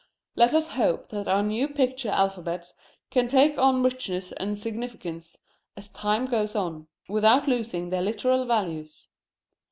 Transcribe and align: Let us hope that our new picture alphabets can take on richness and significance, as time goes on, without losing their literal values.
Let 0.35 0.55
us 0.55 0.69
hope 0.69 1.09
that 1.09 1.27
our 1.27 1.43
new 1.43 1.67
picture 1.67 2.09
alphabets 2.09 2.73
can 3.11 3.27
take 3.27 3.55
on 3.59 3.83
richness 3.83 4.31
and 4.31 4.57
significance, 4.57 5.37
as 5.77 5.89
time 5.89 6.25
goes 6.25 6.55
on, 6.55 6.87
without 7.07 7.47
losing 7.47 7.91
their 7.91 8.01
literal 8.01 8.45
values. 8.45 9.05